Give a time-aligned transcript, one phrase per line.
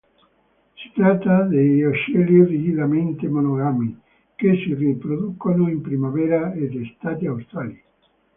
[0.77, 4.01] Si tratta di uccelli rigidamente monogami,
[4.33, 7.83] che si riproducono in primavera ed estate australi.